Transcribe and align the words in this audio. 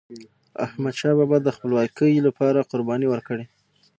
احمدشاه 0.65 1.13
بابا 1.19 1.37
د 1.43 1.49
خپلواکی 1.55 2.13
لپاره 2.27 2.67
قرباني 2.71 3.07
ورکړې. 3.09 3.45